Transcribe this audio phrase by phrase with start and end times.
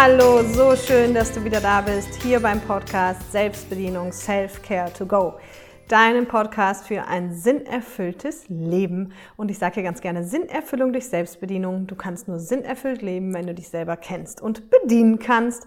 [0.00, 5.34] Hallo, so schön, dass du wieder da bist, hier beim Podcast Selbstbedienung Self-Care to Go.
[5.88, 9.12] Deinem Podcast für ein sinnerfülltes Leben.
[9.36, 11.88] Und ich sage hier ganz gerne Sinnerfüllung durch Selbstbedienung.
[11.88, 15.66] Du kannst nur sinnerfüllt leben, wenn du dich selber kennst und bedienen kannst.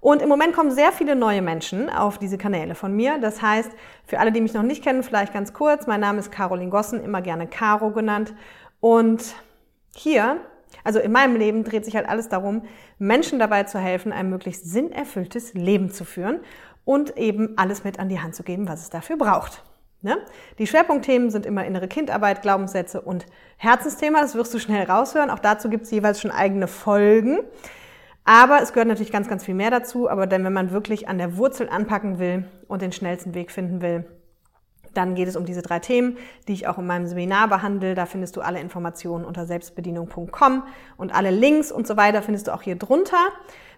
[0.00, 3.18] Und im Moment kommen sehr viele neue Menschen auf diese Kanäle von mir.
[3.18, 3.70] Das heißt,
[4.04, 5.86] für alle, die mich noch nicht kennen, vielleicht ganz kurz.
[5.86, 8.34] Mein Name ist Caroline Gossen, immer gerne Caro genannt.
[8.80, 9.34] Und
[9.96, 10.36] hier
[10.84, 12.62] also in meinem Leben dreht sich halt alles darum,
[12.98, 16.40] Menschen dabei zu helfen, ein möglichst sinnerfülltes Leben zu führen
[16.84, 19.62] und eben alles mit an die Hand zu geben, was es dafür braucht.
[20.02, 20.16] Ne?
[20.58, 23.26] Die Schwerpunktthemen sind immer innere Kindarbeit, Glaubenssätze und
[23.58, 24.22] Herzensthema.
[24.22, 25.28] Das wirst du schnell raushören.
[25.28, 27.40] Auch dazu gibt es jeweils schon eigene Folgen.
[28.24, 30.08] Aber es gehört natürlich ganz, ganz viel mehr dazu.
[30.08, 33.82] Aber denn wenn man wirklich an der Wurzel anpacken will und den schnellsten Weg finden
[33.82, 34.06] will,
[34.94, 36.16] dann geht es um diese drei Themen,
[36.48, 37.94] die ich auch in meinem Seminar behandle.
[37.94, 40.62] Da findest du alle Informationen unter selbstbedienung.com
[40.96, 43.28] und alle Links und so weiter findest du auch hier drunter.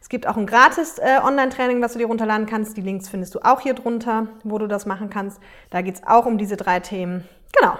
[0.00, 2.76] Es gibt auch ein gratis äh, Online-Training, was du dir runterladen kannst.
[2.76, 5.40] Die Links findest du auch hier drunter, wo du das machen kannst.
[5.70, 7.28] Da geht es auch um diese drei Themen.
[7.58, 7.78] Genau.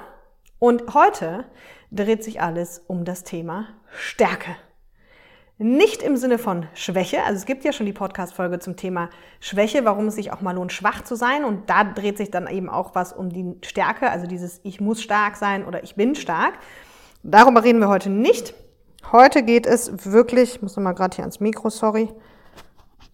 [0.59, 1.45] Und heute
[1.91, 4.55] dreht sich alles um das Thema Stärke.
[5.63, 7.23] Nicht im Sinne von Schwäche.
[7.23, 10.57] Also es gibt ja schon die Podcast-Folge zum Thema Schwäche, warum es sich auch mal
[10.57, 11.45] lohnt, schwach zu sein.
[11.45, 15.01] Und da dreht sich dann eben auch was um die Stärke, also dieses Ich muss
[15.01, 16.55] stark sein oder ich bin stark.
[17.23, 18.55] Darüber reden wir heute nicht.
[19.13, 22.09] Heute geht es wirklich, ich muss nochmal gerade hier ans Mikro, sorry.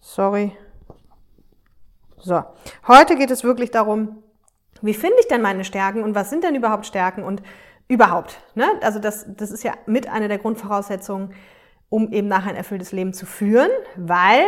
[0.01, 0.51] Sorry.
[2.17, 2.43] So.
[2.87, 4.23] Heute geht es wirklich darum,
[4.81, 7.43] wie finde ich denn meine Stärken und was sind denn überhaupt Stärken und
[7.87, 8.39] überhaupt.
[8.55, 8.65] Ne?
[8.81, 11.35] Also das, das ist ja mit einer der Grundvoraussetzungen,
[11.89, 14.43] um eben nachher ein erfülltes Leben zu führen, weil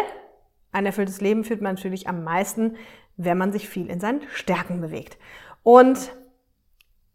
[0.72, 2.78] ein erfülltes Leben führt man natürlich am meisten,
[3.17, 5.17] wenn man sich viel in seinen Stärken bewegt.
[5.64, 6.16] Und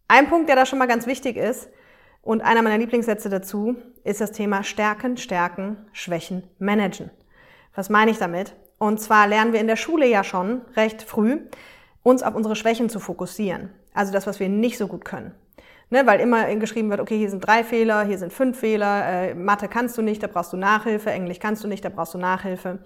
[0.08, 1.68] ein Punkt, der da schon mal ganz wichtig ist
[2.22, 7.10] und einer meiner Lieblingssätze dazu, ist das Thema Stärken, Stärken, Schwächen, Managen.
[7.74, 8.54] Was meine ich damit?
[8.78, 11.40] Und zwar lernen wir in der Schule ja schon recht früh,
[12.02, 13.70] uns auf unsere Schwächen zu fokussieren.
[13.94, 15.34] Also das, was wir nicht so gut können.
[15.88, 19.34] Ne, weil immer geschrieben wird, okay, hier sind drei Fehler, hier sind fünf Fehler, äh,
[19.34, 22.18] Mathe kannst du nicht, da brauchst du Nachhilfe, Englisch kannst du nicht, da brauchst du
[22.18, 22.80] Nachhilfe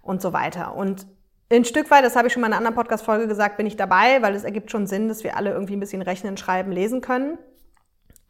[0.00, 0.74] und so weiter.
[0.74, 1.06] Und
[1.50, 3.76] ein Stück weit, das habe ich schon mal in einer anderen Podcast-Folge gesagt, bin ich
[3.76, 7.02] dabei, weil es ergibt schon Sinn, dass wir alle irgendwie ein bisschen rechnen, schreiben, lesen
[7.02, 7.36] können.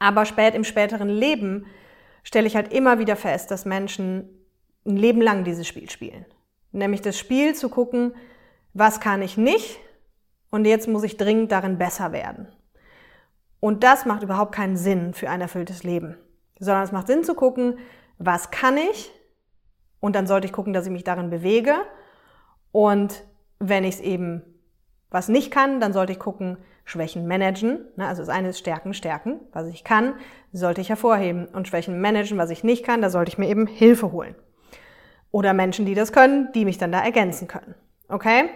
[0.00, 1.66] Aber spät im späteren Leben
[2.24, 4.28] stelle ich halt immer wieder fest, dass Menschen
[4.84, 6.26] ein Leben lang dieses Spiel spielen.
[6.72, 8.14] Nämlich das Spiel zu gucken,
[8.74, 9.78] was kann ich nicht
[10.50, 12.48] und jetzt muss ich dringend darin besser werden.
[13.60, 16.16] Und das macht überhaupt keinen Sinn für ein erfülltes Leben,
[16.58, 17.78] sondern es macht Sinn zu gucken,
[18.18, 19.12] was kann ich?
[20.00, 21.74] Und dann sollte ich gucken, dass ich mich darin bewege.
[22.72, 23.24] Und
[23.58, 24.42] wenn ich es eben
[25.10, 27.86] was nicht kann, dann sollte ich gucken, Schwächen managen.
[27.96, 29.40] Ne, also das eine ist Stärken, Stärken.
[29.52, 30.14] Was ich kann,
[30.52, 31.46] sollte ich hervorheben.
[31.46, 34.34] Und Schwächen managen, was ich nicht kann, da sollte ich mir eben Hilfe holen.
[35.30, 37.74] Oder Menschen, die das können, die mich dann da ergänzen können.
[38.08, 38.48] Okay?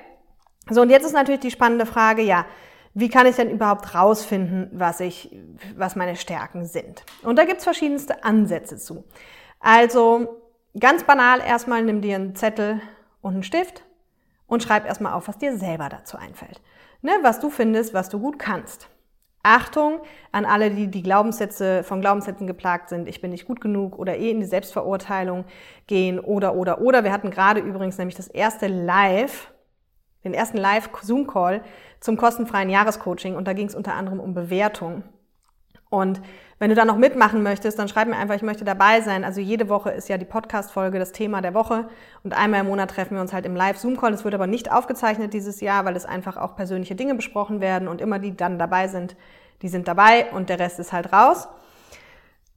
[0.70, 2.46] So, und jetzt ist natürlich die spannende Frage, ja,
[2.94, 5.34] wie kann ich denn überhaupt rausfinden, was, ich,
[5.76, 7.04] was meine Stärken sind?
[7.22, 9.04] Und da gibt's verschiedenste Ansätze zu.
[9.60, 10.42] Also
[10.78, 12.80] ganz banal erstmal nimm dir einen Zettel
[13.22, 13.84] und einen Stift
[14.46, 16.60] und schreib erstmal auf, was dir selber dazu einfällt.
[17.00, 18.88] Ne, was du findest, was du gut kannst.
[19.42, 20.00] Achtung
[20.30, 23.08] an alle, die die Glaubenssätze von Glaubenssätzen geplagt sind.
[23.08, 25.44] Ich bin nicht gut genug oder eh in die Selbstverurteilung
[25.88, 27.02] gehen oder oder oder.
[27.02, 29.51] Wir hatten gerade übrigens nämlich das erste Live
[30.24, 31.62] den ersten Live-Zoom-Call
[32.00, 35.04] zum kostenfreien Jahrescoaching und da ging es unter anderem um Bewertung.
[35.90, 36.22] Und
[36.58, 39.24] wenn du da noch mitmachen möchtest, dann schreib mir einfach, ich möchte dabei sein.
[39.24, 41.88] Also jede Woche ist ja die Podcast-Folge das Thema der Woche
[42.22, 44.14] und einmal im Monat treffen wir uns halt im Live-Zoom-Call.
[44.14, 47.88] Es wird aber nicht aufgezeichnet dieses Jahr, weil es einfach auch persönliche Dinge besprochen werden
[47.88, 49.16] und immer die dann dabei sind,
[49.60, 51.46] die sind dabei und der Rest ist halt raus.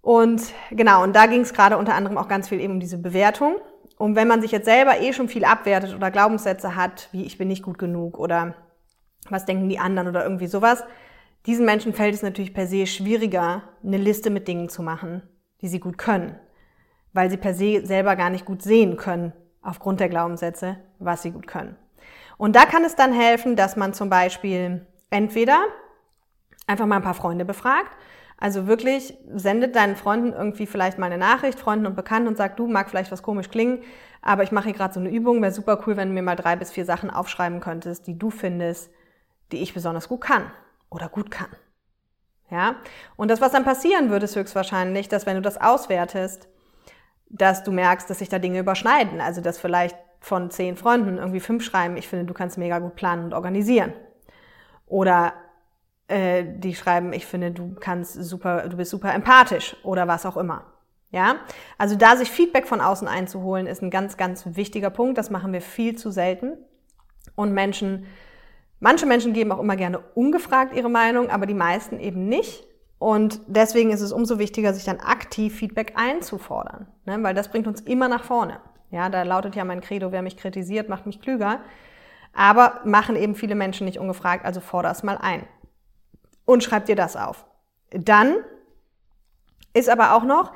[0.02, 3.00] Und genau, und da ging es gerade unter anderem auch ganz viel eben um diese
[3.00, 3.56] Bewertung.
[3.98, 7.38] Und wenn man sich jetzt selber eh schon viel abwertet oder Glaubenssätze hat, wie ich
[7.38, 8.56] bin nicht gut genug oder
[9.30, 10.84] was denken die anderen oder irgendwie sowas,
[11.46, 15.22] diesen Menschen fällt es natürlich per se schwieriger, eine Liste mit Dingen zu machen,
[15.62, 16.38] die sie gut können,
[17.14, 19.32] weil sie per se selber gar nicht gut sehen können,
[19.62, 21.76] aufgrund der Glaubenssätze, was sie gut können.
[22.38, 25.66] Und da kann es dann helfen, dass man zum Beispiel entweder
[26.68, 27.92] einfach mal ein paar Freunde befragt,
[28.38, 32.60] also wirklich, sendet deinen Freunden irgendwie vielleicht mal eine Nachricht, Freunden und Bekannten und sagt,
[32.60, 33.82] du mag vielleicht was komisch klingen,
[34.22, 36.36] aber ich mache hier gerade so eine Übung, wäre super cool, wenn du mir mal
[36.36, 38.92] drei bis vier Sachen aufschreiben könntest, die du findest,
[39.52, 40.52] die ich besonders gut kann
[40.90, 41.48] oder gut kann.
[42.50, 42.76] Ja?
[43.16, 46.48] Und das, was dann passieren würde, ist höchstwahrscheinlich, dass wenn du das auswertest,
[47.30, 49.22] dass du merkst, dass sich da Dinge überschneiden.
[49.22, 52.96] Also, dass vielleicht von zehn Freunden irgendwie fünf schreiben, ich finde, du kannst mega gut
[52.96, 53.94] planen und organisieren.
[54.88, 55.34] Oder
[56.08, 60.38] äh, die schreiben, ich finde, du kannst super, du bist super empathisch oder was auch
[60.38, 60.66] immer.
[61.12, 61.38] Ja,
[61.78, 65.18] also da sich Feedback von außen einzuholen, ist ein ganz, ganz wichtiger Punkt.
[65.18, 66.58] Das machen wir viel zu selten.
[67.36, 68.06] Und Menschen,
[68.80, 72.66] manche Menschen geben auch immer gerne ungefragt ihre Meinung, aber die meisten eben nicht.
[73.00, 77.22] Und deswegen ist es umso wichtiger, sich dann aktiv Feedback einzufordern, ne?
[77.22, 78.60] weil das bringt uns immer nach vorne.
[78.92, 81.60] Ja, da lautet ja mein Credo, wer mich kritisiert, macht mich klüger.
[82.34, 85.48] Aber machen eben viele Menschen nicht ungefragt, also forder es mal ein.
[86.46, 87.46] Und schreib dir das auf.
[87.92, 88.38] Dann
[89.74, 90.54] ist aber auch noch,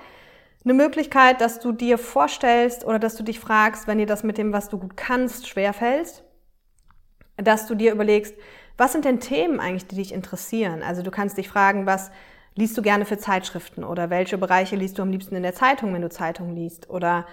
[0.65, 4.37] eine Möglichkeit, dass du dir vorstellst oder dass du dich fragst, wenn dir das mit
[4.37, 6.23] dem, was du gut kannst, schwerfällt,
[7.37, 8.35] dass du dir überlegst,
[8.77, 10.83] was sind denn Themen eigentlich, die dich interessieren?
[10.83, 12.11] Also du kannst dich fragen, was
[12.55, 15.93] liest du gerne für Zeitschriften oder welche Bereiche liest du am liebsten in der Zeitung,
[15.93, 17.25] wenn du Zeitung liest oder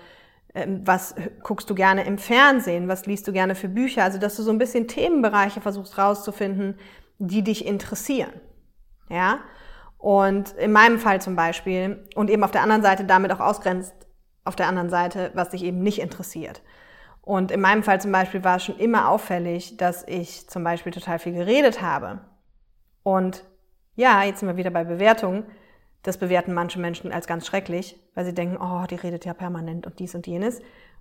[0.55, 4.05] ähm, was guckst du gerne im Fernsehen, was liest du gerne für Bücher?
[4.05, 6.79] Also dass du so ein bisschen Themenbereiche versuchst rauszufinden,
[7.19, 8.33] die dich interessieren.
[9.09, 9.39] Ja?
[9.99, 13.95] Und in meinem Fall zum Beispiel und eben auf der anderen Seite damit auch ausgrenzt,
[14.45, 16.63] auf der anderen Seite, was dich eben nicht interessiert.
[17.23, 20.93] Und in meinem Fall zum Beispiel war es schon immer auffällig, dass ich zum Beispiel
[20.93, 22.21] total viel geredet habe.
[23.03, 23.45] Und
[23.97, 25.45] ja, jetzt sind wir wieder bei Bewertungen.
[26.05, 29.87] Das bewerten manche Menschen als ganz schrecklich, weil sie denken, oh, die redet ja permanent
[29.87, 30.61] und dies und jenes.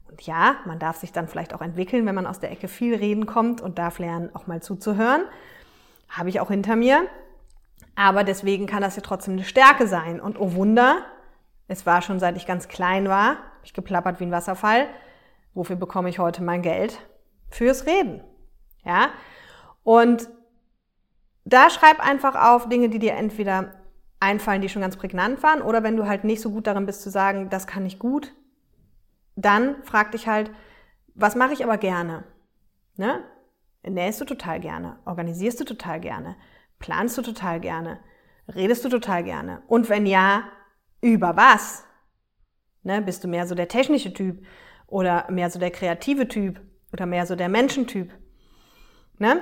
[0.10, 2.96] Und ja, man darf sich dann vielleicht auch entwickeln, wenn man aus der Ecke viel
[2.96, 5.26] reden kommt und darf lernen, auch mal zuzuhören.
[6.10, 7.08] Habe ich auch hinter mir.
[7.96, 10.20] Aber deswegen kann das ja trotzdem eine Stärke sein.
[10.20, 11.06] Und oh Wunder,
[11.68, 14.88] es war schon seit ich ganz klein war, ich geplappert wie ein Wasserfall.
[15.54, 17.00] Wofür bekomme ich heute mein Geld?
[17.50, 18.22] Fürs Reden.
[18.84, 19.10] Ja?
[19.84, 20.30] Und
[21.46, 23.72] da schreib einfach auf Dinge, die dir entweder
[24.20, 27.02] einfallen, die schon ganz prägnant waren, oder wenn du halt nicht so gut darin bist
[27.02, 28.34] zu sagen, das kann ich gut,
[29.36, 30.52] dann frag dich halt,
[31.14, 32.24] was mache ich aber gerne?
[32.98, 33.24] Ne?
[33.84, 34.98] Nähst du total gerne?
[35.06, 36.36] Organisierst du total gerne?
[36.86, 37.98] Planst du total gerne?
[38.48, 39.64] Redest du total gerne?
[39.66, 40.44] Und wenn ja,
[41.02, 41.84] über was?
[42.84, 44.46] Ne, bist du mehr so der technische Typ
[44.86, 46.62] oder mehr so der kreative Typ
[46.94, 48.14] oder mehr so der Menschentyp?
[49.18, 49.42] Ne?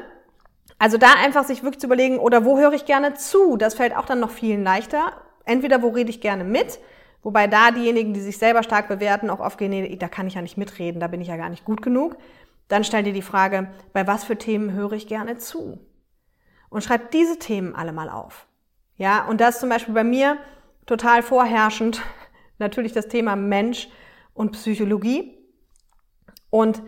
[0.80, 3.58] Also da einfach sich wirklich zu überlegen, oder wo höre ich gerne zu?
[3.58, 5.12] Das fällt auch dann noch vielen leichter.
[5.44, 6.80] Entweder wo rede ich gerne mit,
[7.24, 10.36] wobei da diejenigen, die sich selber stark bewerten, auch oft gehen, nee, da kann ich
[10.36, 12.16] ja nicht mitreden, da bin ich ja gar nicht gut genug.
[12.70, 15.86] Dann stell dir die Frage, bei was für Themen höre ich gerne zu?
[16.74, 18.48] Und schreib diese Themen alle mal auf.
[18.98, 20.38] Ja, und das ist zum Beispiel bei mir
[20.88, 22.02] total vorherrschend
[22.58, 23.90] natürlich das Thema Mensch
[24.34, 25.38] und Psychologie.
[26.50, 26.82] Und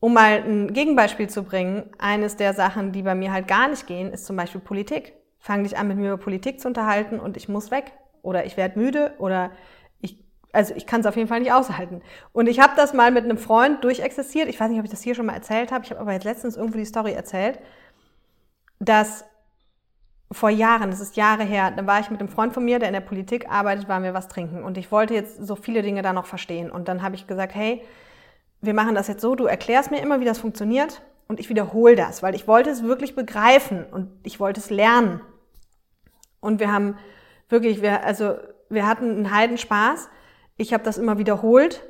[0.00, 3.86] um mal ein Gegenbeispiel zu bringen, eines der Sachen, die bei mir halt gar nicht
[3.86, 5.14] gehen, ist zum Beispiel Politik.
[5.38, 7.92] Fang dich an, mit mir über Politik zu unterhalten und ich muss weg.
[8.22, 9.52] Oder ich werde müde oder
[10.00, 10.22] ich,
[10.52, 12.02] also ich kann es auf jeden Fall nicht aushalten.
[12.32, 14.48] Und ich habe das mal mit einem Freund durchexerziert.
[14.48, 15.84] Ich weiß nicht, ob ich das hier schon mal erzählt habe.
[15.84, 17.58] Ich habe aber jetzt letztens irgendwo die Story erzählt
[18.78, 19.24] dass
[20.30, 22.88] vor Jahren, das ist Jahre her, da war ich mit einem Freund von mir, der
[22.88, 24.62] in der Politik arbeitet, waren wir was trinken.
[24.62, 26.70] Und ich wollte jetzt so viele Dinge da noch verstehen.
[26.70, 27.82] Und dann habe ich gesagt, hey,
[28.60, 31.94] wir machen das jetzt so, du erklärst mir immer, wie das funktioniert und ich wiederhole
[31.94, 35.20] das, weil ich wollte es wirklich begreifen und ich wollte es lernen.
[36.40, 36.96] Und wir haben
[37.48, 38.36] wirklich, wir, also
[38.68, 40.08] wir hatten einen Heidenspaß.
[40.56, 41.84] Ich habe das immer wiederholt.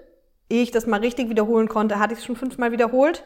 [0.51, 3.25] Ehe ich das mal richtig wiederholen konnte, hatte ich es schon fünfmal wiederholt.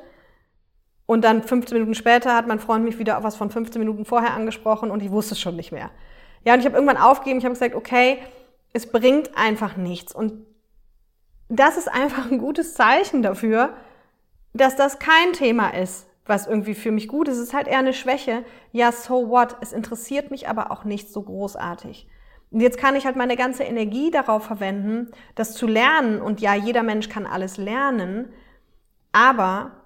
[1.13, 4.07] Und dann 15 Minuten später hat mein Freund mich wieder auf was von 15 Minuten
[4.07, 5.91] vorher angesprochen und ich wusste es schon nicht mehr.
[6.43, 8.17] Ja, und ich habe irgendwann aufgegeben, ich habe gesagt, okay,
[8.73, 10.15] es bringt einfach nichts.
[10.15, 10.47] Und
[11.51, 13.75] das ist einfach ein gutes Zeichen dafür,
[14.55, 17.37] dass das kein Thema ist, was irgendwie für mich gut ist.
[17.37, 18.43] Es ist halt eher eine Schwäche.
[18.73, 19.59] Ja, so what?
[19.61, 22.09] Es interessiert mich aber auch nicht so großartig.
[22.51, 26.23] Und jetzt kann ich halt meine ganze Energie darauf verwenden, das zu lernen.
[26.23, 28.33] Und ja, jeder Mensch kann alles lernen.
[29.13, 29.82] Aber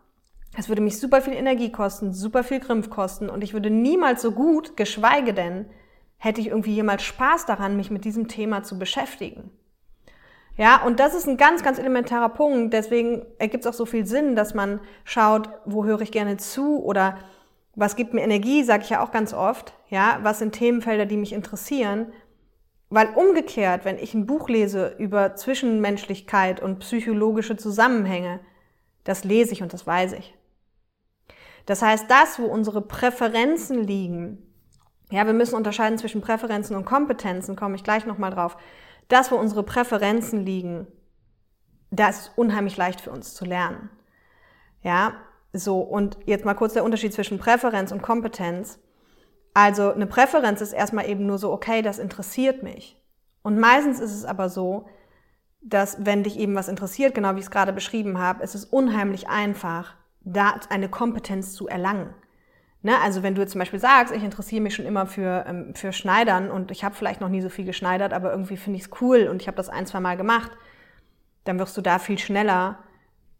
[0.56, 4.22] es würde mich super viel Energie kosten, super viel Grimpf kosten und ich würde niemals
[4.22, 5.66] so gut, geschweige denn,
[6.18, 9.50] hätte ich irgendwie jemals Spaß daran, mich mit diesem Thema zu beschäftigen.
[10.56, 12.72] Ja, und das ist ein ganz, ganz elementarer Punkt.
[12.72, 16.82] Deswegen ergibt es auch so viel Sinn, dass man schaut, wo höre ich gerne zu
[16.82, 17.18] oder
[17.74, 19.74] was gibt mir Energie, sage ich ja auch ganz oft.
[19.90, 22.06] Ja, was sind Themenfelder, die mich interessieren?
[22.88, 28.40] Weil umgekehrt, wenn ich ein Buch lese über Zwischenmenschlichkeit und psychologische Zusammenhänge,
[29.04, 30.35] das lese ich und das weiß ich.
[31.66, 34.42] Das heißt, das, wo unsere Präferenzen liegen,
[35.10, 38.56] ja, wir müssen unterscheiden zwischen Präferenzen und Kompetenzen, komme ich gleich nochmal drauf.
[39.08, 40.86] Das, wo unsere Präferenzen liegen,
[41.90, 43.90] das ist unheimlich leicht für uns zu lernen.
[44.82, 45.14] Ja,
[45.52, 48.78] so, und jetzt mal kurz der Unterschied zwischen Präferenz und Kompetenz.
[49.54, 53.00] Also eine Präferenz ist erstmal eben nur so, okay, das interessiert mich.
[53.42, 54.86] Und meistens ist es aber so,
[55.62, 58.64] dass wenn dich eben was interessiert, genau wie ich es gerade beschrieben habe, ist es
[58.64, 59.94] unheimlich einfach,
[60.26, 62.12] da eine Kompetenz zu erlangen.
[62.82, 63.00] Ne?
[63.00, 66.50] Also wenn du zum Beispiel sagst, ich interessiere mich schon immer für, ähm, für Schneidern
[66.50, 69.28] und ich habe vielleicht noch nie so viel geschneidert, aber irgendwie finde ich es cool
[69.28, 70.50] und ich habe das ein, zwei Mal gemacht,
[71.44, 72.80] dann wirst du da viel schneller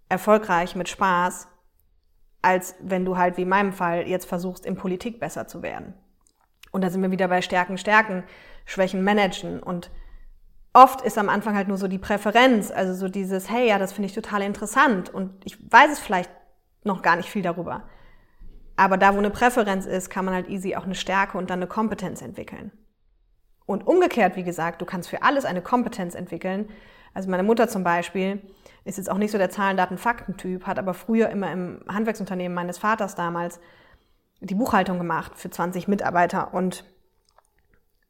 [0.08, 1.48] erfolgreich mit Spaß,
[2.40, 5.94] als wenn du halt wie in meinem Fall jetzt versuchst, in Politik besser zu werden.
[6.70, 8.22] Und da sind wir wieder bei Stärken, Stärken,
[8.64, 9.60] Schwächen managen.
[9.60, 9.90] Und
[10.72, 13.92] oft ist am Anfang halt nur so die Präferenz, also so dieses, hey, ja, das
[13.92, 16.30] finde ich total interessant und ich weiß es vielleicht
[16.86, 17.84] noch gar nicht viel darüber.
[18.76, 21.58] Aber da, wo eine Präferenz ist, kann man halt easy auch eine Stärke und dann
[21.58, 22.72] eine Kompetenz entwickeln.
[23.64, 26.68] Und umgekehrt, wie gesagt, du kannst für alles eine Kompetenz entwickeln.
[27.14, 28.42] Also meine Mutter zum Beispiel
[28.84, 32.54] ist jetzt auch nicht so der Zahlen, Daten, Fakten-Typ, hat aber früher immer im Handwerksunternehmen
[32.54, 33.58] meines Vaters damals
[34.40, 36.84] die Buchhaltung gemacht für 20 Mitarbeiter und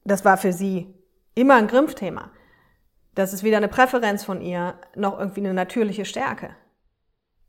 [0.05, 0.95] das war für sie
[1.35, 2.31] immer ein Grimpfthema.
[3.15, 6.51] Das ist weder eine Präferenz von ihr noch irgendwie eine natürliche Stärke.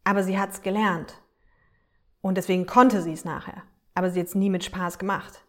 [0.07, 1.21] Aber sie hat es gelernt.
[2.21, 3.63] Und deswegen konnte sie es nachher.
[3.93, 5.43] Aber sie hat es nie mit Spaß gemacht.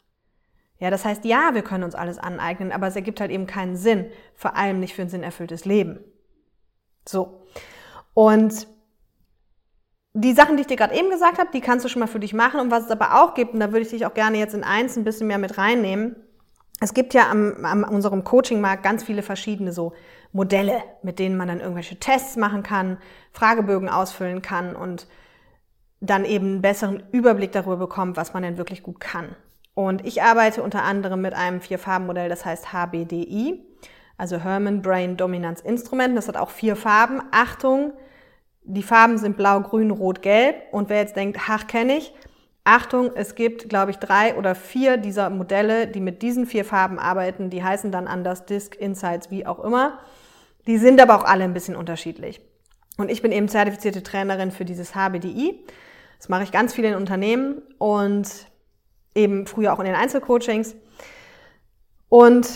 [0.78, 3.76] Ja, das heißt, ja, wir können uns alles aneignen, aber es ergibt halt eben keinen
[3.76, 4.10] Sinn.
[4.34, 6.00] Vor allem nicht für ein sinnerfülltes Leben.
[7.06, 7.46] So.
[8.14, 8.66] Und
[10.12, 12.18] die Sachen, die ich dir gerade eben gesagt habe, die kannst du schon mal für
[12.18, 12.58] dich machen.
[12.58, 14.64] Und was es aber auch gibt, und da würde ich dich auch gerne jetzt in
[14.64, 16.16] eins ein bisschen mehr mit reinnehmen.
[16.80, 19.94] Es gibt ja am, am unserem Coaching-Markt ganz viele verschiedene so
[20.32, 22.98] Modelle, mit denen man dann irgendwelche Tests machen kann,
[23.32, 25.06] Fragebögen ausfüllen kann und
[26.00, 29.34] dann eben einen besseren Überblick darüber bekommt, was man denn wirklich gut kann.
[29.74, 33.64] Und ich arbeite unter anderem mit einem Vier-Farben-Modell, das heißt HBDI,
[34.16, 36.16] also Herman Brain Dominance Instrument.
[36.16, 37.22] Das hat auch vier Farben.
[37.30, 37.92] Achtung,
[38.64, 40.56] die Farben sind blau, grün, rot, gelb.
[40.72, 42.12] Und wer jetzt denkt, ach, kenne ich,
[42.68, 46.98] Achtung, es gibt, glaube ich, drei oder vier dieser Modelle, die mit diesen vier Farben
[46.98, 47.48] arbeiten.
[47.48, 49.98] Die heißen dann anders, Disc, Insights, wie auch immer.
[50.66, 52.42] Die sind aber auch alle ein bisschen unterschiedlich.
[52.98, 55.64] Und ich bin eben zertifizierte Trainerin für dieses HBDI.
[56.18, 58.28] Das mache ich ganz viel in Unternehmen und
[59.14, 60.76] eben früher auch in den Einzelcoachings.
[62.10, 62.50] Und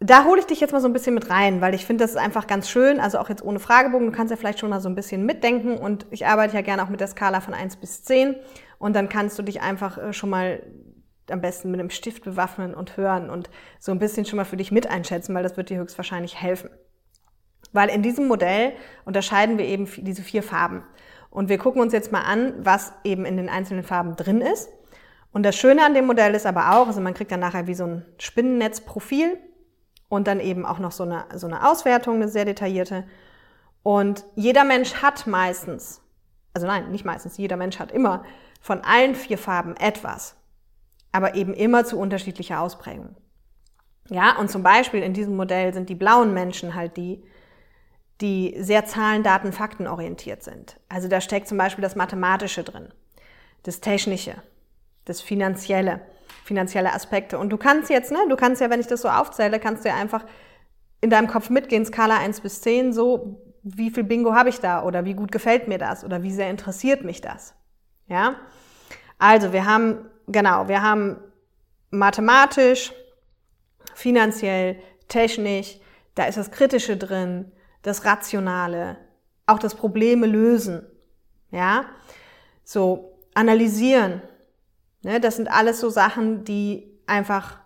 [0.00, 2.10] da hole ich dich jetzt mal so ein bisschen mit rein, weil ich finde, das
[2.10, 3.00] ist einfach ganz schön.
[3.00, 4.06] Also auch jetzt ohne Fragebogen.
[4.08, 5.78] Du kannst ja vielleicht schon mal so ein bisschen mitdenken.
[5.78, 8.36] Und ich arbeite ja gerne auch mit der Skala von 1 bis 10.
[8.84, 10.62] Und dann kannst du dich einfach äh, schon mal
[11.30, 13.48] am besten mit einem Stift bewaffnen und hören und
[13.80, 16.68] so ein bisschen schon mal für dich mit einschätzen, weil das wird dir höchstwahrscheinlich helfen.
[17.72, 18.74] Weil in diesem Modell
[19.06, 20.82] unterscheiden wir eben diese vier Farben.
[21.30, 24.68] Und wir gucken uns jetzt mal an, was eben in den einzelnen Farben drin ist.
[25.32, 27.74] Und das Schöne an dem Modell ist aber auch, also man kriegt dann nachher wie
[27.74, 29.38] so ein Spinnennetzprofil
[30.10, 33.04] und dann eben auch noch so eine, so eine Auswertung, eine sehr detaillierte.
[33.82, 36.02] Und jeder Mensch hat meistens,
[36.52, 38.24] also nein, nicht meistens, jeder Mensch hat immer
[38.64, 40.36] von allen vier Farben etwas,
[41.12, 43.14] aber eben immer zu unterschiedlicher Ausprägung.
[44.08, 47.22] Ja, und zum Beispiel in diesem Modell sind die blauen Menschen halt die,
[48.22, 50.80] die sehr Zahlen, Daten, Fakten orientiert sind.
[50.88, 52.88] Also da steckt zum Beispiel das Mathematische drin,
[53.64, 54.36] das Technische,
[55.04, 56.00] das Finanzielle,
[56.42, 57.38] finanzielle Aspekte.
[57.38, 59.90] Und du kannst jetzt, ne, du kannst ja, wenn ich das so aufzähle, kannst du
[59.90, 60.24] ja einfach
[61.02, 64.84] in deinem Kopf mitgehen, Skala 1 bis 10, so, wie viel Bingo habe ich da
[64.84, 67.54] oder wie gut gefällt mir das oder wie sehr interessiert mich das.
[68.06, 68.36] Ja?
[69.18, 71.16] Also, wir haben, genau, wir haben
[71.90, 72.92] mathematisch,
[73.94, 74.76] finanziell,
[75.08, 75.78] technisch,
[76.14, 78.96] da ist das Kritische drin, das Rationale,
[79.46, 80.86] auch das Probleme lösen.
[81.50, 81.84] Ja,
[82.64, 84.22] so analysieren.
[85.02, 87.58] Ne, das sind alles so Sachen, die einfach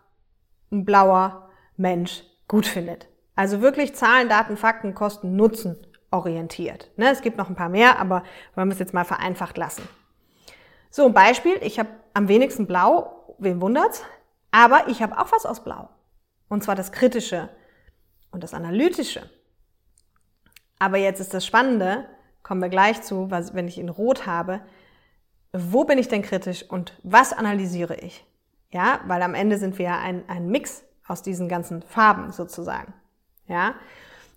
[0.70, 3.06] ein blauer Mensch gut findet.
[3.36, 5.76] Also wirklich Zahlen, Daten, Fakten, Kosten, Nutzen
[6.10, 6.90] orientiert.
[6.96, 9.88] Ne, es gibt noch ein paar mehr, aber wollen wir es jetzt mal vereinfacht lassen.
[10.90, 11.58] So, ein Beispiel.
[11.62, 14.02] Ich habe am wenigsten Blau, wem wundert's?
[14.50, 15.88] Aber ich habe auch was aus Blau.
[16.48, 17.48] Und zwar das Kritische
[18.30, 19.28] und das Analytische.
[20.78, 22.06] Aber jetzt ist das Spannende,
[22.42, 24.60] kommen wir gleich zu, was, wenn ich in Rot habe,
[25.52, 28.24] wo bin ich denn kritisch und was analysiere ich?
[28.70, 32.92] Ja, weil am Ende sind wir ja ein, ein Mix aus diesen ganzen Farben sozusagen.
[33.46, 33.74] Ja,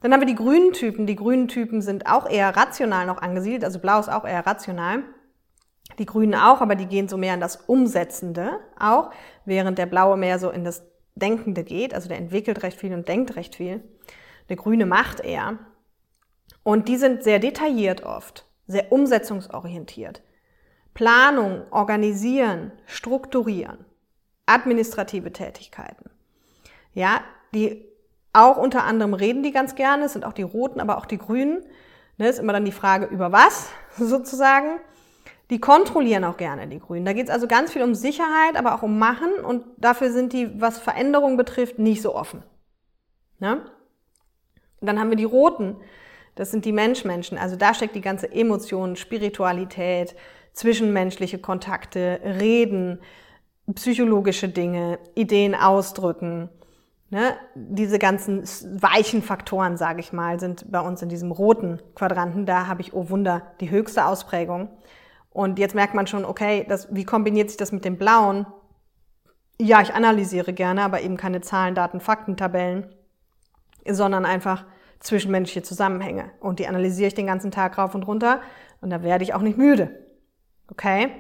[0.02, 1.06] dann haben wir die grünen Typen.
[1.06, 5.04] Die grünen Typen sind auch eher rational noch angesiedelt, also blau ist auch eher rational.
[6.02, 9.12] Die grünen auch, aber die gehen so mehr in das Umsetzende auch,
[9.46, 13.08] während der blaue mehr so in das Denkende geht, also der entwickelt recht viel und
[13.08, 13.84] denkt recht viel.
[14.50, 15.60] Der grüne macht eher.
[16.64, 20.24] Und die sind sehr detailliert oft, sehr umsetzungsorientiert.
[20.96, 23.86] Planung, organisieren, strukturieren,
[24.48, 26.10] administrative Tätigkeiten.
[26.96, 27.22] Ja,
[27.54, 27.86] die
[28.34, 31.64] auch unter anderem reden die ganz gerne, sind auch die Roten, aber auch die Grünen.
[32.18, 34.80] Ne, ist immer dann die Frage, über was sozusagen.
[35.52, 37.06] Die kontrollieren auch gerne, die Grünen.
[37.06, 40.32] Da geht es also ganz viel um Sicherheit, aber auch um Machen und dafür sind
[40.32, 42.42] die, was Veränderungen betrifft, nicht so offen.
[43.40, 43.62] Ne?
[44.80, 45.76] Dann haben wir die Roten
[46.36, 47.38] Das sind die Menschmenschen.
[47.38, 50.16] Also da steckt die ganze Emotion, Spiritualität,
[50.54, 53.02] zwischenmenschliche Kontakte, Reden,
[53.76, 56.50] psychologische Dinge, Ideen ausdrücken.
[57.10, 57.36] Ne?
[57.56, 58.44] Diese ganzen
[58.82, 62.46] weichen Faktoren, sage ich mal, sind bei uns in diesem roten Quadranten.
[62.46, 64.70] Da habe ich, oh Wunder, die höchste Ausprägung.
[65.32, 68.46] Und jetzt merkt man schon, okay, das, wie kombiniert sich das mit dem blauen?
[69.60, 72.94] Ja, ich analysiere gerne, aber eben keine Zahlen, Daten, Fakten, Tabellen,
[73.88, 74.66] sondern einfach
[75.00, 76.32] zwischenmenschliche Zusammenhänge.
[76.40, 78.42] Und die analysiere ich den ganzen Tag rauf und runter
[78.82, 80.06] und da werde ich auch nicht müde.
[80.70, 81.12] Okay?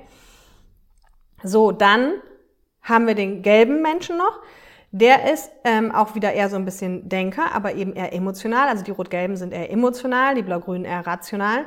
[1.44, 2.13] So, dann
[2.82, 4.41] haben wir den gelben Menschen noch.
[4.91, 8.68] Der ist ähm, auch wieder eher so ein bisschen Denker, aber eben eher emotional.
[8.68, 11.65] Also die Rot-Gelben sind eher emotional, die Blau-Grünen eher rational.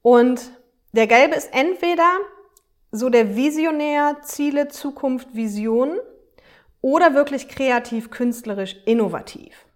[0.00, 0.52] Und
[0.96, 2.18] der Gelbe ist entweder
[2.90, 5.98] so der Visionär, Ziele, Zukunft, Vision
[6.80, 9.66] oder wirklich kreativ, künstlerisch, innovativ.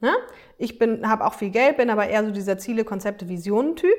[0.00, 0.12] Ne?
[0.58, 3.96] Ich habe auch viel Geld, bin aber eher so dieser Ziele, Konzepte, Visionen-Typ.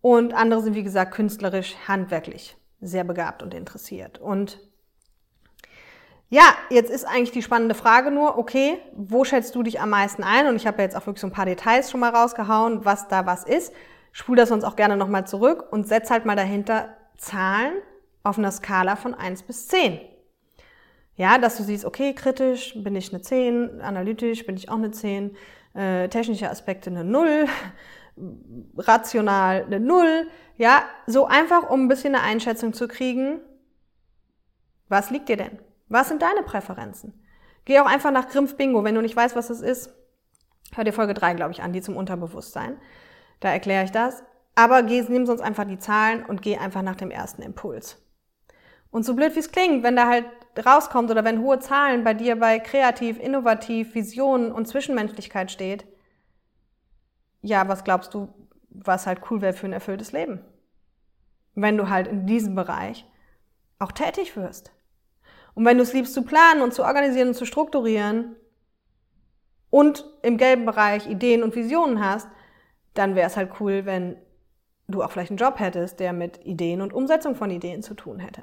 [0.00, 4.18] Und andere sind, wie gesagt, künstlerisch, handwerklich sehr begabt und interessiert.
[4.18, 4.58] Und
[6.28, 10.24] ja, jetzt ist eigentlich die spannende Frage nur, okay, wo schätzt du dich am meisten
[10.24, 10.48] ein?
[10.48, 13.06] Und ich habe ja jetzt auch wirklich so ein paar Details schon mal rausgehauen, was
[13.06, 13.72] da was ist.
[14.12, 17.74] Spul das uns auch gerne nochmal zurück und setz halt mal dahinter Zahlen
[18.22, 20.00] auf einer Skala von 1 bis 10.
[21.16, 24.90] Ja, dass du siehst, okay, kritisch bin ich eine 10, analytisch bin ich auch eine
[24.90, 25.36] 10,
[25.74, 27.46] äh, technische Aspekte eine 0,
[28.76, 30.26] rational eine 0.
[30.56, 33.40] Ja, so einfach, um ein bisschen eine Einschätzung zu kriegen,
[34.88, 35.58] was liegt dir denn?
[35.88, 37.14] Was sind deine Präferenzen?
[37.64, 39.90] Geh auch einfach nach Grimpf Bingo, wenn du nicht weißt, was das ist.
[40.74, 42.78] Hör dir Folge 3, glaube ich, an, die zum Unterbewusstsein.
[43.42, 44.22] Da erkläre ich das.
[44.54, 48.00] Aber geh, nimm sonst einfach die Zahlen und geh einfach nach dem ersten Impuls.
[48.90, 50.26] Und so blöd wie es klingt, wenn da halt
[50.64, 55.86] rauskommt oder wenn hohe Zahlen bei dir bei kreativ, innovativ, Visionen und Zwischenmenschlichkeit steht,
[57.40, 58.32] ja, was glaubst du,
[58.68, 60.44] was halt cool wäre für ein erfülltes Leben?
[61.54, 63.04] Wenn du halt in diesem Bereich
[63.80, 64.70] auch tätig wirst.
[65.54, 68.36] Und wenn du es liebst zu planen und zu organisieren und zu strukturieren
[69.70, 72.28] und im gelben Bereich Ideen und Visionen hast,
[72.94, 74.16] dann wäre es halt cool, wenn
[74.88, 78.18] du auch vielleicht einen Job hättest, der mit Ideen und Umsetzung von Ideen zu tun
[78.18, 78.42] hätte.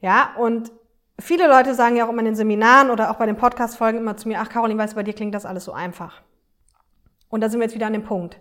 [0.00, 0.72] Ja, und
[1.18, 4.16] viele Leute sagen ja auch immer in den Seminaren oder auch bei den Podcast-Folgen immer
[4.16, 6.22] zu mir, ach Caroline, weißt du, bei dir klingt das alles so einfach.
[7.28, 8.40] Und da sind wir jetzt wieder an dem Punkt.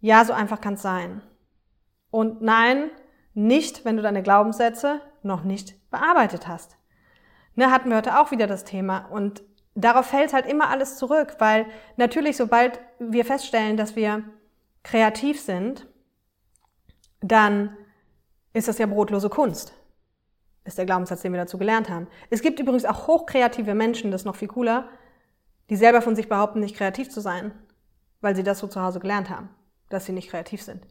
[0.00, 1.22] Ja, so einfach kann es sein.
[2.10, 2.90] Und nein,
[3.34, 6.76] nicht, wenn du deine Glaubenssätze noch nicht bearbeitet hast.
[7.56, 9.06] Ne, hatten wir heute auch wieder das Thema.
[9.10, 9.42] Und
[9.74, 14.24] darauf fällt halt immer alles zurück, weil natürlich, sobald wir feststellen, dass wir
[14.82, 15.86] kreativ sind,
[17.20, 17.76] dann
[18.52, 19.74] ist das ja brotlose Kunst.
[20.64, 22.06] Ist der Glaubenssatz, den wir dazu gelernt haben.
[22.30, 24.88] Es gibt übrigens auch hochkreative Menschen, das ist noch viel cooler,
[25.70, 27.52] die selber von sich behaupten, nicht kreativ zu sein,
[28.20, 29.48] weil sie das so zu Hause gelernt haben,
[29.88, 30.86] dass sie nicht kreativ sind.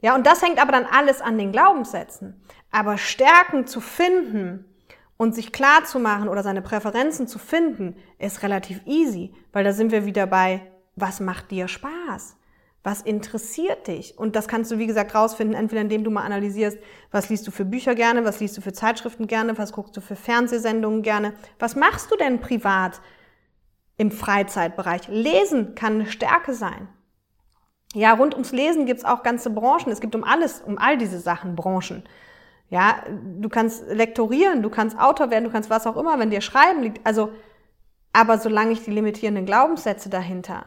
[0.00, 2.42] Ja, und das hängt aber dann alles an den Glaubenssätzen.
[2.70, 4.66] Aber Stärken zu finden
[5.16, 9.72] und sich klar zu machen oder seine Präferenzen zu finden, ist relativ easy, weil da
[9.72, 10.60] sind wir wieder bei,
[10.96, 12.36] was macht dir Spaß?
[12.82, 14.18] Was interessiert dich?
[14.18, 16.78] Und das kannst du, wie gesagt, rausfinden, entweder indem du mal analysierst,
[17.10, 20.02] was liest du für Bücher gerne, was liest du für Zeitschriften gerne, was guckst du
[20.02, 23.00] für Fernsehsendungen gerne, was machst du denn privat
[23.96, 25.08] im Freizeitbereich?
[25.08, 26.88] Lesen kann eine Stärke sein.
[27.94, 29.90] Ja, rund ums Lesen gibt's auch ganze Branchen.
[29.90, 32.02] Es gibt um alles, um all diese Sachen Branchen.
[32.70, 33.04] Ja,
[33.38, 36.82] du kannst lektorieren, du kannst Autor werden, du kannst was auch immer, wenn dir Schreiben
[36.82, 37.06] liegt.
[37.06, 37.30] Also,
[38.12, 40.66] aber solange ich die limitierenden Glaubenssätze dahinter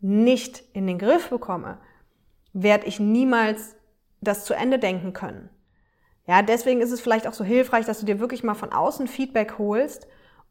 [0.00, 1.78] nicht in den Griff bekomme,
[2.52, 3.76] werde ich niemals
[4.20, 5.50] das zu Ende denken können.
[6.26, 9.08] Ja, deswegen ist es vielleicht auch so hilfreich, dass du dir wirklich mal von außen
[9.08, 10.06] Feedback holst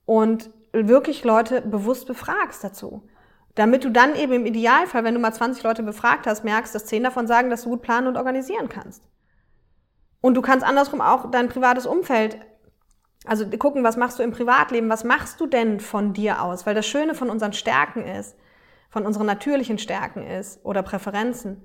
[0.05, 3.07] und wirklich Leute bewusst befragst dazu.
[3.55, 6.85] Damit du dann eben im Idealfall, wenn du mal 20 Leute befragt hast, merkst, dass
[6.85, 9.03] 10 davon sagen, dass du gut planen und organisieren kannst.
[10.27, 12.37] Und du kannst andersrum auch dein privates Umfeld,
[13.23, 16.65] also gucken, was machst du im Privatleben, was machst du denn von dir aus?
[16.65, 18.35] Weil das Schöne von unseren Stärken ist,
[18.89, 21.63] von unseren natürlichen Stärken ist oder Präferenzen,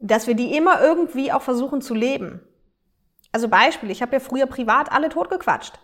[0.00, 2.40] dass wir die immer irgendwie auch versuchen zu leben.
[3.32, 5.78] Also Beispiel, ich habe ja früher privat alle totgequatscht.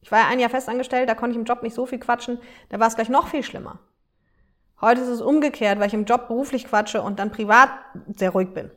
[0.00, 2.40] Ich war ja ein Jahr festangestellt, da konnte ich im Job nicht so viel quatschen,
[2.70, 3.78] da war es gleich noch viel schlimmer.
[4.80, 7.70] Heute ist es umgekehrt, weil ich im Job beruflich quatsche und dann privat
[8.16, 8.72] sehr ruhig bin.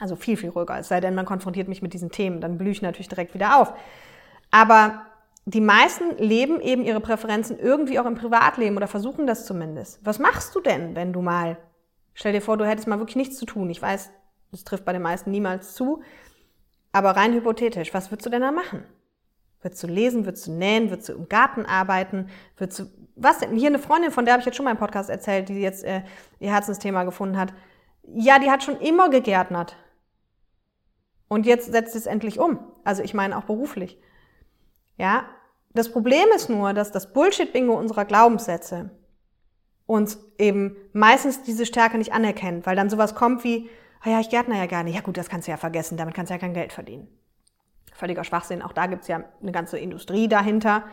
[0.00, 2.70] Also viel, viel ruhiger, es sei denn, man konfrontiert mich mit diesen Themen, dann blühe
[2.70, 3.72] ich natürlich direkt wieder auf.
[4.50, 5.02] Aber
[5.44, 9.98] die meisten leben eben ihre Präferenzen irgendwie auch im Privatleben oder versuchen das zumindest.
[10.04, 11.56] Was machst du denn, wenn du mal,
[12.12, 13.70] stell dir vor, du hättest mal wirklich nichts zu tun.
[13.70, 14.10] Ich weiß,
[14.52, 16.02] das trifft bei den meisten niemals zu.
[16.92, 18.84] Aber rein hypothetisch, was würdest du denn da machen?
[19.60, 22.84] Würdest du lesen, würdest du nähen, würdest du im Garten arbeiten, würdest du,
[23.16, 23.56] was denn?
[23.56, 25.82] Hier eine Freundin, von der habe ich jetzt schon mal im Podcast erzählt, die jetzt
[25.82, 26.02] äh,
[26.38, 27.52] ihr Herzensthema gefunden hat.
[28.04, 29.76] Ja, die hat schon immer gegärtnert.
[31.28, 32.58] Und jetzt setzt es endlich um.
[32.84, 33.98] Also ich meine auch beruflich.
[34.96, 35.26] Ja,
[35.74, 38.90] das Problem ist nur, dass das Bullshit-Bingo unserer Glaubenssätze
[39.86, 43.70] uns eben meistens diese Stärke nicht anerkennt, weil dann sowas kommt wie,
[44.02, 44.94] ah ja, ich gärtner ja gar nicht.
[44.94, 47.08] Ja gut, das kannst du ja vergessen, damit kannst du ja kein Geld verdienen.
[47.94, 50.84] Völliger Schwachsinn, auch da gibt's ja eine ganze Industrie dahinter,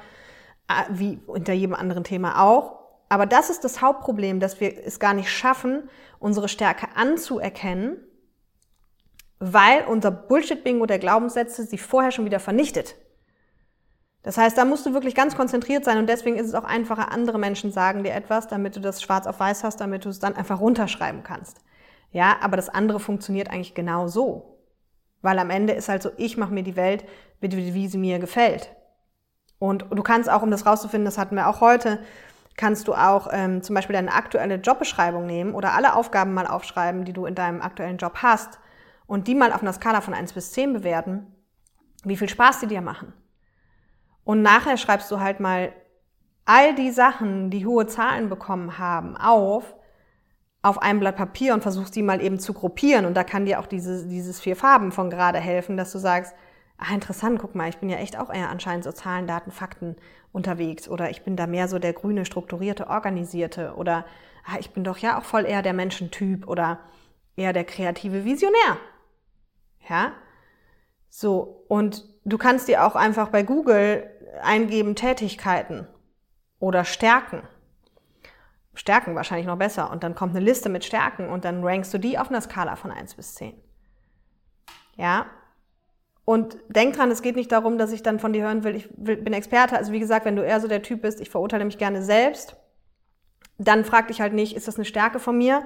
[0.67, 2.79] äh, wie hinter jedem anderen Thema auch.
[3.09, 7.97] Aber das ist das Hauptproblem, dass wir es gar nicht schaffen, unsere Stärke anzuerkennen,
[9.39, 12.95] weil unser Bullshit-Bingo der Glaubenssätze sie vorher schon wieder vernichtet.
[14.23, 17.11] Das heißt, da musst du wirklich ganz konzentriert sein und deswegen ist es auch einfacher,
[17.11, 20.19] andere Menschen sagen dir etwas, damit du das schwarz auf weiß hast, damit du es
[20.19, 21.59] dann einfach runterschreiben kannst.
[22.11, 24.57] Ja, aber das andere funktioniert eigentlich genau so.
[25.21, 27.05] Weil am Ende ist halt so, ich mache mir die Welt,
[27.39, 28.75] wie sie mir gefällt.
[29.59, 31.99] Und du kannst auch, um das rauszufinden, das hatten wir auch heute,
[32.57, 37.05] kannst du auch ähm, zum Beispiel deine aktuelle Jobbeschreibung nehmen oder alle Aufgaben mal aufschreiben,
[37.05, 38.59] die du in deinem aktuellen Job hast
[39.07, 41.27] und die mal auf einer Skala von 1 bis 10 bewerten,
[42.03, 43.13] wie viel Spaß die dir machen.
[44.23, 45.71] Und nachher schreibst du halt mal
[46.45, 49.75] all die Sachen, die hohe Zahlen bekommen haben, auf,
[50.61, 53.05] auf einem Blatt Papier und versuchst die mal eben zu gruppieren.
[53.05, 56.33] Und da kann dir auch dieses, dieses vier Farben von gerade helfen, dass du sagst,
[56.77, 59.95] ah, interessant, guck mal, ich bin ja echt auch eher anscheinend so Zahlen, Daten, Fakten
[60.31, 60.87] unterwegs.
[60.87, 63.73] Oder ich bin da mehr so der grüne, strukturierte, organisierte.
[63.75, 64.05] Oder
[64.45, 66.79] ah, ich bin doch ja auch voll eher der Menschentyp oder
[67.35, 68.77] eher der kreative Visionär.
[69.89, 70.13] Ja?
[71.09, 71.65] So.
[71.67, 74.09] Und du kannst dir auch einfach bei Google
[74.41, 75.87] eingeben Tätigkeiten
[76.59, 77.43] oder Stärken.
[78.73, 79.91] Stärken wahrscheinlich noch besser.
[79.91, 82.75] Und dann kommt eine Liste mit Stärken und dann rankst du die auf einer Skala
[82.75, 83.53] von 1 bis 10.
[84.95, 85.27] Ja.
[86.25, 88.89] Und denk dran, es geht nicht darum, dass ich dann von dir hören will, ich
[88.95, 89.77] bin Experte.
[89.77, 92.57] Also wie gesagt, wenn du eher so der Typ bist, ich verurteile mich gerne selbst,
[93.57, 95.65] dann frag dich halt nicht, ist das eine Stärke von mir,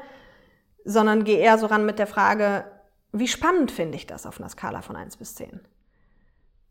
[0.83, 2.65] sondern geh eher so ran mit der Frage,
[3.11, 5.61] wie spannend finde ich das auf einer Skala von 1 bis 10?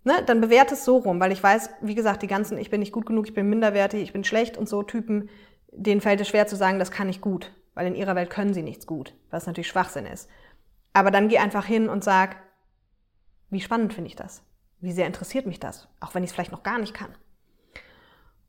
[0.04, 2.80] Ne, dann bewerte es so rum, weil ich weiß, wie gesagt, die ganzen, ich bin
[2.80, 5.28] nicht gut genug, ich bin minderwertig, ich bin schlecht und so Typen,
[5.72, 8.54] denen fällt es schwer zu sagen, das kann ich gut, weil in ihrer Welt können
[8.54, 10.28] sie nichts gut, was natürlich Schwachsinn ist.
[10.92, 12.36] Aber dann geh einfach hin und sag,
[13.50, 14.42] wie spannend finde ich das?
[14.80, 15.88] Wie sehr interessiert mich das?
[16.00, 17.14] Auch wenn ich es vielleicht noch gar nicht kann.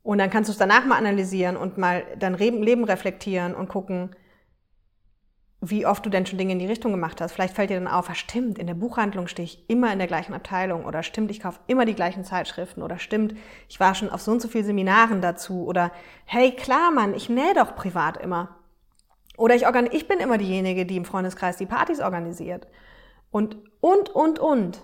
[0.02, 4.14] Und dann kannst du es danach mal analysieren und mal dein Leben reflektieren und gucken,
[5.60, 7.32] wie oft du denn schon Dinge in die Richtung gemacht hast.
[7.32, 10.08] Vielleicht fällt dir dann auf, ja, stimmt, in der Buchhandlung stehe ich immer in der
[10.08, 13.34] gleichen Abteilung oder stimmt, ich kaufe immer die gleichen Zeitschriften oder stimmt,
[13.68, 15.92] ich war schon auf so und so vielen Seminaren dazu oder
[16.24, 18.56] hey, klar, Mann, ich nähe doch privat immer.
[19.36, 22.66] Oder ich, organ ich bin immer diejenige, die im Freundeskreis die Partys organisiert.
[23.30, 24.82] Und, und, und, und.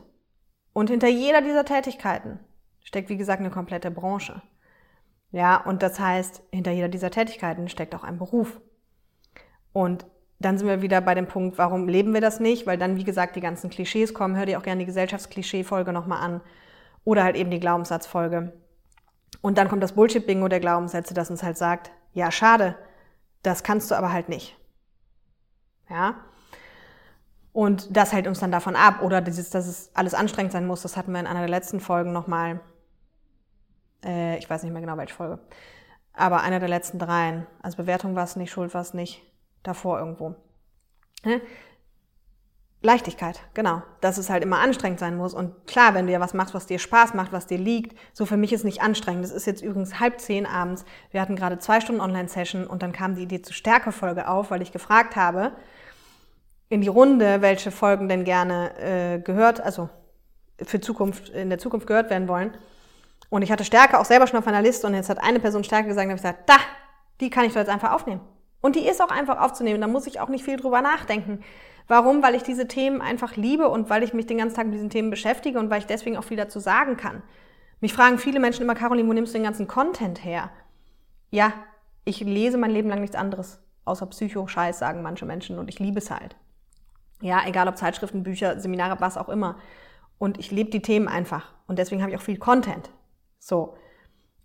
[0.72, 2.38] Und hinter jeder dieser Tätigkeiten
[2.82, 4.42] steckt, wie gesagt, eine komplette Branche.
[5.30, 8.60] Ja, und das heißt, hinter jeder dieser Tätigkeiten steckt auch ein Beruf.
[9.72, 10.06] Und
[10.38, 12.66] dann sind wir wieder bei dem Punkt, warum leben wir das nicht?
[12.66, 14.36] Weil dann, wie gesagt, die ganzen Klischees kommen.
[14.36, 16.40] Hör dir auch gerne die Gesellschaftsklischee-Folge nochmal an.
[17.04, 18.52] Oder halt eben die Glaubenssatzfolge.
[19.40, 22.76] Und dann kommt das Bullshit-Bingo der Glaubenssätze, das uns halt sagt, ja, schade,
[23.42, 24.56] das kannst du aber halt nicht.
[25.88, 26.16] Ja?
[27.52, 29.02] Und das hält uns dann davon ab.
[29.02, 31.80] Oder dieses, dass es alles anstrengend sein muss, das hatten wir in einer der letzten
[31.80, 32.60] Folgen nochmal.
[34.04, 35.38] Äh, ich weiß nicht mehr genau, welche Folge.
[36.12, 37.46] Aber einer der letzten dreien.
[37.62, 39.22] Also Bewertung war es nicht, Schuld war es nicht
[39.66, 40.34] davor irgendwo.
[41.24, 41.40] Ne?
[42.82, 43.82] Leichtigkeit, genau.
[44.00, 45.34] Dass es halt immer anstrengend sein muss.
[45.34, 48.26] Und klar, wenn du ja was machst, was dir Spaß macht, was dir liegt, so
[48.26, 49.24] für mich ist nicht anstrengend.
[49.24, 50.84] Das ist jetzt übrigens halb zehn abends.
[51.10, 54.62] Wir hatten gerade zwei Stunden Online-Session und dann kam die Idee zur Stärkefolge auf, weil
[54.62, 55.52] ich gefragt habe
[56.68, 59.88] in die Runde, welche Folgen denn gerne äh, gehört, also
[60.62, 62.56] für Zukunft, in der Zukunft gehört werden wollen.
[63.28, 65.64] Und ich hatte Stärke auch selber schon auf meiner Liste und jetzt hat eine Person
[65.64, 66.56] Stärke gesagt und habe gesagt, da,
[67.20, 68.20] die kann ich doch jetzt einfach aufnehmen.
[68.66, 69.80] Und die ist auch einfach aufzunehmen.
[69.80, 71.38] Da muss ich auch nicht viel drüber nachdenken.
[71.86, 72.20] Warum?
[72.20, 74.90] Weil ich diese Themen einfach liebe und weil ich mich den ganzen Tag mit diesen
[74.90, 77.22] Themen beschäftige und weil ich deswegen auch viel dazu sagen kann.
[77.80, 80.50] Mich fragen viele Menschen immer, Caroline, wo nimmst du den ganzen Content her?
[81.30, 81.52] Ja,
[82.04, 83.62] ich lese mein Leben lang nichts anderes.
[83.84, 85.60] Außer Psycho-Scheiß, sagen manche Menschen.
[85.60, 86.34] Und ich liebe es halt.
[87.20, 89.58] Ja, egal ob Zeitschriften, Bücher, Seminare, was auch immer.
[90.18, 91.54] Und ich lebe die Themen einfach.
[91.68, 92.90] Und deswegen habe ich auch viel Content.
[93.38, 93.76] So.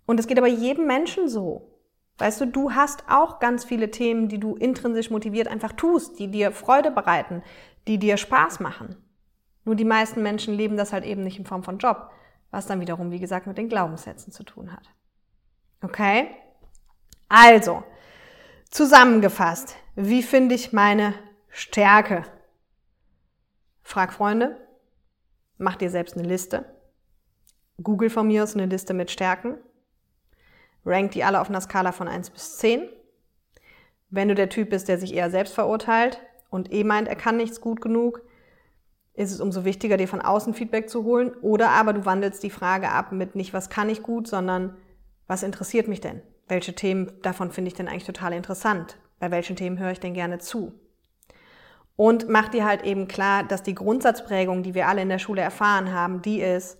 [0.06, 1.71] Und es geht aber jedem Menschen so.
[2.18, 6.30] Weißt du, du hast auch ganz viele Themen, die du intrinsisch motiviert einfach tust, die
[6.30, 7.42] dir Freude bereiten,
[7.88, 8.96] die dir Spaß machen.
[9.64, 12.10] Nur die meisten Menschen leben das halt eben nicht in Form von Job,
[12.50, 14.90] was dann wiederum, wie gesagt, mit den Glaubenssätzen zu tun hat.
[15.82, 16.30] Okay?
[17.28, 17.82] Also,
[18.70, 21.14] zusammengefasst, wie finde ich meine
[21.48, 22.24] Stärke?
[23.82, 24.56] Frag Freunde,
[25.58, 26.64] mach dir selbst eine Liste,
[27.82, 29.56] Google von mir aus eine Liste mit Stärken.
[30.84, 32.88] Rank die alle auf einer Skala von 1 bis 10.
[34.10, 37.36] Wenn du der Typ bist, der sich eher selbst verurteilt und eh meint, er kann
[37.36, 38.22] nichts gut genug,
[39.14, 41.32] ist es umso wichtiger, dir von außen Feedback zu holen.
[41.42, 44.76] Oder aber du wandelst die Frage ab mit nicht, was kann ich gut, sondern
[45.26, 46.22] was interessiert mich denn?
[46.48, 48.96] Welche Themen davon finde ich denn eigentlich total interessant?
[49.18, 50.72] Bei welchen Themen höre ich denn gerne zu?
[51.96, 55.42] Und mach dir halt eben klar, dass die Grundsatzprägung, die wir alle in der Schule
[55.42, 56.78] erfahren haben, die ist,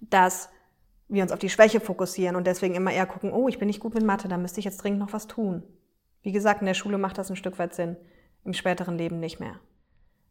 [0.00, 0.50] dass
[1.14, 3.80] wir uns auf die Schwäche fokussieren und deswegen immer eher gucken, oh, ich bin nicht
[3.80, 5.62] gut mit Mathe, da müsste ich jetzt dringend noch was tun.
[6.22, 7.96] Wie gesagt, in der Schule macht das ein Stück weit Sinn,
[8.44, 9.60] im späteren Leben nicht mehr.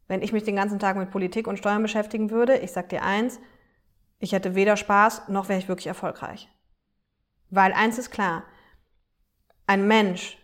[0.07, 3.03] Wenn ich mich den ganzen Tag mit Politik und Steuern beschäftigen würde, ich sag dir
[3.03, 3.39] eins,
[4.19, 6.49] ich hätte weder Spaß noch wäre ich wirklich erfolgreich.
[7.49, 8.43] Weil eins ist klar,
[9.67, 10.37] ein Mensch,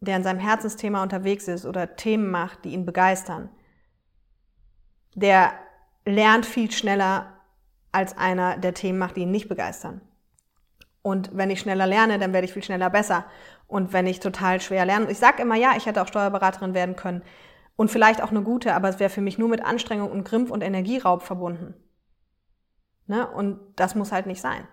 [0.00, 3.50] der in seinem Herzensthema unterwegs ist oder Themen macht, die ihn begeistern,
[5.14, 5.52] der
[6.04, 7.37] lernt viel schneller
[7.98, 10.00] als einer, der Themen macht, die ihn nicht begeistern.
[11.02, 13.24] Und wenn ich schneller lerne, dann werde ich viel schneller besser.
[13.66, 16.94] Und wenn ich total schwer lerne, ich sage immer, ja, ich hätte auch Steuerberaterin werden
[16.94, 17.22] können
[17.74, 20.50] und vielleicht auch eine gute, aber es wäre für mich nur mit Anstrengung und Grimpf
[20.50, 21.74] und Energieraub verbunden.
[23.06, 23.28] Ne?
[23.28, 24.68] Und das muss halt nicht sein.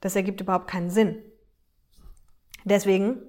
[0.00, 1.22] Das ergibt überhaupt keinen Sinn.
[2.64, 3.22] Deswegen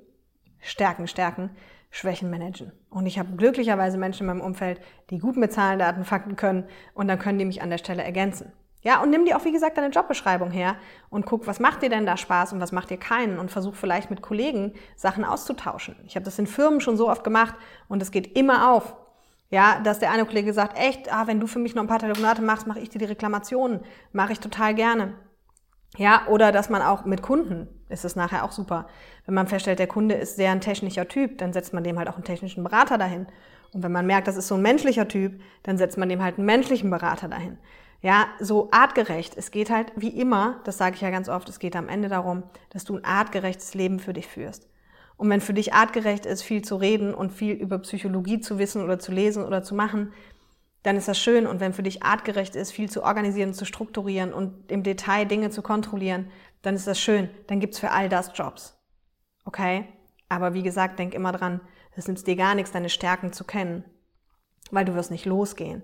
[0.61, 1.51] Stärken, Stärken,
[1.91, 2.71] Schwächen managen.
[2.89, 6.65] Und ich habe glücklicherweise Menschen in meinem Umfeld, die gut mit Zahlen, Daten, Fakten können
[6.95, 8.51] und dann können die mich an der Stelle ergänzen.
[8.81, 10.77] Ja, und nimm dir auch, wie gesagt, deine Jobbeschreibung her
[11.09, 13.75] und guck, was macht dir denn da Spaß und was macht dir keinen und versuch
[13.75, 15.97] vielleicht mit Kollegen Sachen auszutauschen.
[16.05, 17.55] Ich habe das in Firmen schon so oft gemacht
[17.89, 18.95] und es geht immer auf.
[19.49, 21.99] Ja, dass der eine Kollege sagt, echt, ah, wenn du für mich noch ein paar
[21.99, 23.81] Telefonate machst, mache ich dir die Reklamationen.
[24.13, 25.15] Mache ich total gerne.
[25.97, 28.87] Ja, oder dass man auch mit Kunden, ist es nachher auch super.
[29.25, 32.07] Wenn man feststellt, der Kunde ist sehr ein technischer Typ, dann setzt man dem halt
[32.07, 33.25] auch einen technischen Berater dahin.
[33.73, 36.37] Und wenn man merkt, das ist so ein menschlicher Typ, dann setzt man dem halt
[36.37, 37.57] einen menschlichen Berater dahin.
[38.01, 39.35] Ja, so artgerecht.
[39.35, 42.07] Es geht halt wie immer, das sage ich ja ganz oft, es geht am Ende
[42.07, 44.69] darum, dass du ein artgerechtes Leben für dich führst.
[45.17, 48.81] Und wenn für dich artgerecht ist, viel zu reden und viel über Psychologie zu wissen
[48.81, 50.13] oder zu lesen oder zu machen,
[50.83, 51.45] dann ist das schön.
[51.45, 55.49] Und wenn für dich artgerecht ist, viel zu organisieren, zu strukturieren und im Detail Dinge
[55.49, 56.31] zu kontrollieren,
[56.61, 57.29] dann ist das schön.
[57.47, 58.77] Dann gibt's für all das Jobs.
[59.43, 59.85] Okay?
[60.29, 61.59] Aber wie gesagt, denk immer dran,
[61.97, 63.83] es nützt dir gar nichts, deine Stärken zu kennen,
[64.71, 65.83] weil du wirst nicht losgehen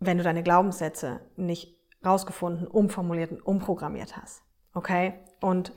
[0.00, 4.42] wenn du deine Glaubenssätze nicht rausgefunden, umformuliert und umprogrammiert hast.
[4.74, 5.14] Okay?
[5.40, 5.72] Und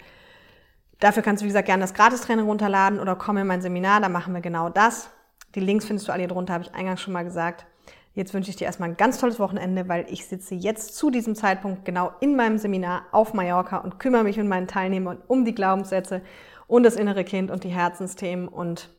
[1.00, 4.10] dafür kannst du, wie gesagt, gerne das Gratistraining runterladen oder komm in mein Seminar, da
[4.10, 5.10] machen wir genau das.
[5.56, 7.66] Die Links findest du alle hier drunter, habe ich eingangs schon mal gesagt.
[8.14, 11.36] Jetzt wünsche ich dir erstmal ein ganz tolles Wochenende, weil ich sitze jetzt zu diesem
[11.36, 15.56] Zeitpunkt genau in meinem Seminar auf Mallorca und kümmere mich mit meinen Teilnehmern um die
[15.56, 16.22] Glaubenssätze
[16.68, 18.48] und das innere Kind und die Herzensthemen.
[18.48, 18.90] Und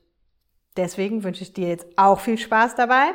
[0.77, 3.13] deswegen wünsche ich dir jetzt auch viel Spaß dabei.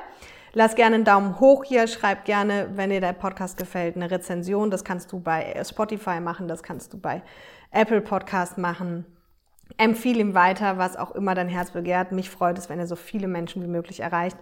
[0.58, 4.72] Lass gerne einen Daumen hoch hier, schreib gerne, wenn dir der Podcast gefällt, eine Rezension.
[4.72, 7.24] Das kannst du bei Spotify machen, das kannst du bei
[7.72, 9.06] Apple Podcast machen.
[9.76, 12.14] Empfehle ihm weiter, was auch immer dein Herz begehrt.
[12.14, 14.38] Mich freut es, wenn er so viele Menschen wie möglich erreicht,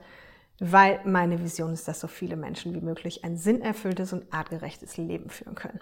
[0.60, 5.32] weil meine Vision ist, dass so viele Menschen wie möglich ein sinnerfülltes und artgerechtes Leben
[5.32, 5.80] führen können.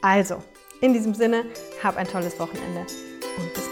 [0.00, 0.42] Also,
[0.80, 1.44] in diesem Sinne,
[1.82, 2.80] hab ein tolles Wochenende
[3.36, 3.68] und bis